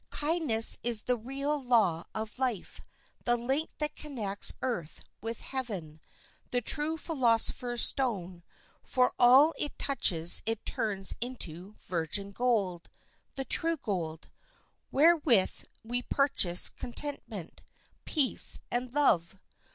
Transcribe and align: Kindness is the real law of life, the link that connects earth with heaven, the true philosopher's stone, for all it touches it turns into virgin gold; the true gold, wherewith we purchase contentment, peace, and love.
Kindness 0.09 0.79
is 0.81 1.03
the 1.03 1.15
real 1.15 1.61
law 1.61 2.05
of 2.15 2.39
life, 2.39 2.81
the 3.23 3.37
link 3.37 3.69
that 3.77 3.95
connects 3.95 4.51
earth 4.63 5.03
with 5.21 5.41
heaven, 5.41 5.99
the 6.49 6.59
true 6.59 6.97
philosopher's 6.97 7.83
stone, 7.83 8.41
for 8.81 9.13
all 9.19 9.53
it 9.59 9.77
touches 9.77 10.41
it 10.47 10.65
turns 10.65 11.13
into 11.21 11.75
virgin 11.85 12.31
gold; 12.31 12.89
the 13.35 13.45
true 13.45 13.77
gold, 13.77 14.27
wherewith 14.91 15.65
we 15.83 16.01
purchase 16.01 16.67
contentment, 16.67 17.61
peace, 18.03 18.59
and 18.71 18.95
love. 18.95 19.35